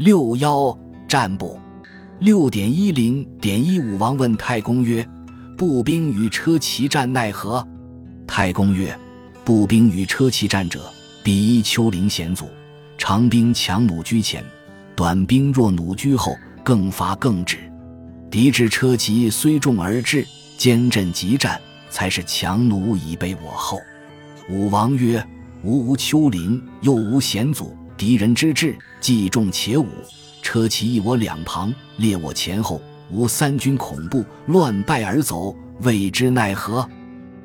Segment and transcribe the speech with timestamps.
[0.00, 0.74] 六幺
[1.06, 1.60] 战部
[2.20, 5.06] 六点一零点一武王问太公曰
[5.58, 7.62] ：“步兵与车骑战奈何？”
[8.26, 8.98] 太公曰
[9.44, 10.90] ：“步兵与车骑战者，
[11.22, 12.46] 比依丘陵险阻，
[12.96, 14.42] 长兵强弩居前，
[14.96, 17.58] 短兵若弩居后，更发更止。
[18.30, 20.26] 敌至车骑虽众而至，
[20.56, 21.60] 坚阵急战，
[21.90, 23.78] 才是强弩以备我后。”
[24.48, 25.22] 武王曰
[25.62, 29.86] ：“吾无丘陵，又无险阻。”敌人之至，既重且武，
[30.40, 36.88] 车骑一我两旁，列我前后，吾三军恐怖，乱败而走，未知奈何？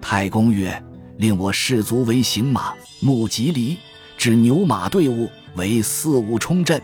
[0.00, 0.82] 太公曰
[1.18, 3.76] ：“令我士卒为行马，目吉离，
[4.18, 6.82] 指牛马队伍为四五冲阵，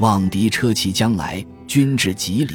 [0.00, 2.54] 望敌车骑将来，军至吉离，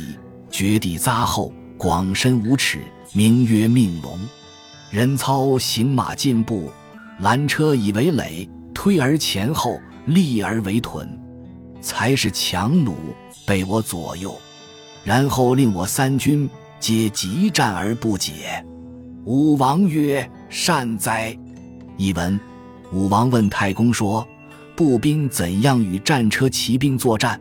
[0.52, 2.82] 绝地匝后，广深五尺，
[3.14, 4.20] 名曰命龙。
[4.92, 6.70] 人操行马进步，
[7.22, 11.08] 拦车以为垒，推而前后。”立而为屯，
[11.82, 12.96] 才是强弩
[13.46, 14.36] 被我左右，
[15.04, 18.64] 然后令我三军皆急战而不解。
[19.26, 21.36] 武王曰：“善哉！”
[21.98, 22.40] 译文：
[22.94, 24.28] 武王问太公说
[24.76, 27.40] ：“步兵怎样与战车、骑兵作战？”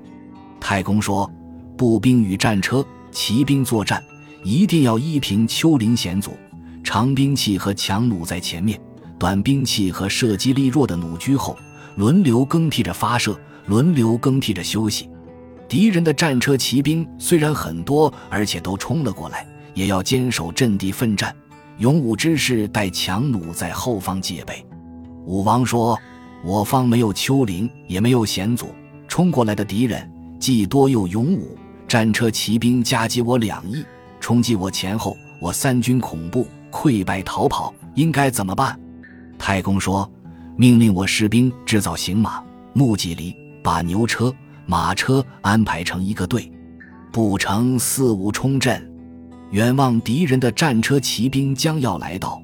[0.59, 1.31] 太公说
[1.77, 4.03] ：“步兵与战车、骑兵作战，
[4.43, 6.33] 一定要依凭丘陵险阻，
[6.83, 8.81] 长兵器和强弩在前面，
[9.19, 11.55] 短兵器和射击力弱的弩居后。”
[11.97, 15.09] 轮流更替着发射，轮流更替着休息。
[15.69, 21.35] 敌人的战车、骑兵虽然很多，而且都冲了过来，也要坚守阵地奋战。
[21.79, 24.65] 勇武之士带强弩在后方戒备。
[25.25, 25.99] 武王说
[26.45, 28.69] ：“我方没有丘陵，也没有险阻，
[29.09, 31.57] 冲过来的敌人既多又勇武，
[31.89, 33.85] 战车、骑兵夹击我两翼，
[34.21, 38.79] 冲击我前后，我三军恐怖，溃败逃跑，应该怎么办？”
[39.39, 40.09] 太公说。
[40.57, 42.41] 命令我士兵制造行马、
[42.75, 44.33] 木戟犁，把牛车、
[44.67, 46.51] 马车安排成一个队，
[47.13, 48.89] 布成四五冲阵。
[49.51, 52.41] 远望敌人的战车、骑兵将要来到，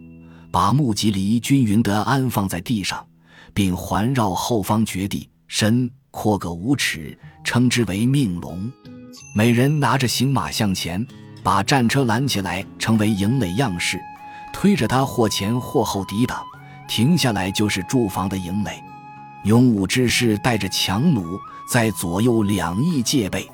[0.51, 3.05] 把木戟犁均匀地安放在地上，
[3.55, 8.71] 并环绕后方绝地，深阔个五尺，称之为命龙。
[9.37, 11.07] 每人拿着行马向前，
[11.45, 14.01] 把战车拦起来，成为营垒样式，
[14.53, 16.45] 推着它或前或后抵挡。
[16.91, 18.83] 停下来就是驻防的营垒，
[19.45, 21.23] 勇武之士带着强弩
[21.71, 23.49] 在左右两翼戒备，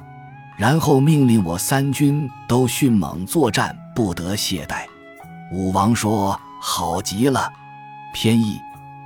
[0.57, 4.87] 然后命令我三军都迅猛作战，不得懈怠。
[5.53, 7.53] 武王说：“好极了。”
[8.15, 8.59] 偏义，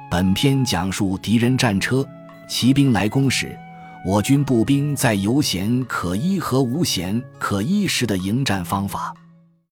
[0.09, 2.07] 本篇讲述敌人战车、
[2.49, 3.59] 骑兵来攻时，
[4.07, 9.13] 我军步兵在有险可依和无险可依时的迎战方法。